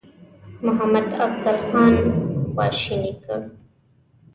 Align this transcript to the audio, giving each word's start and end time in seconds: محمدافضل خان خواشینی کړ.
محمدافضل 0.65 1.57
خان 1.67 1.93
خواشینی 2.53 3.13
کړ. 3.23 3.39